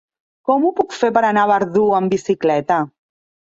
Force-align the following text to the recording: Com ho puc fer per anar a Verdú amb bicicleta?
Com 0.49 0.63
ho 0.65 0.71
puc 0.79 0.95
fer 1.01 1.09
per 1.19 1.23
anar 1.29 1.45
a 1.45 1.51
Verdú 1.53 1.85
amb 2.01 2.17
bicicleta? 2.17 2.83